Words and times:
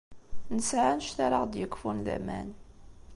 Nesɛa 0.55 0.87
anect 0.93 1.17
ara 1.25 1.37
aɣ-d-yekfun 1.39 1.97
d 2.05 2.07
aman. 2.15 2.49